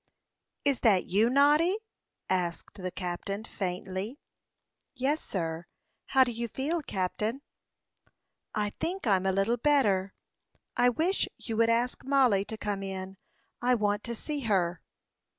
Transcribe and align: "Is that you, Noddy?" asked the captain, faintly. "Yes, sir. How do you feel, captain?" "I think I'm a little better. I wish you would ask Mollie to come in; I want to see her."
"Is 0.65 0.79
that 0.79 1.05
you, 1.05 1.29
Noddy?" 1.29 1.77
asked 2.27 2.81
the 2.81 2.89
captain, 2.89 3.43
faintly. 3.43 4.17
"Yes, 4.95 5.23
sir. 5.23 5.67
How 6.07 6.23
do 6.23 6.31
you 6.31 6.47
feel, 6.47 6.81
captain?" 6.81 7.43
"I 8.55 8.71
think 8.79 9.05
I'm 9.05 9.27
a 9.27 9.31
little 9.31 9.57
better. 9.57 10.15
I 10.75 10.89
wish 10.89 11.27
you 11.37 11.55
would 11.57 11.69
ask 11.69 12.03
Mollie 12.03 12.45
to 12.45 12.57
come 12.57 12.81
in; 12.81 13.17
I 13.61 13.75
want 13.75 14.03
to 14.05 14.15
see 14.15 14.39
her." 14.39 14.81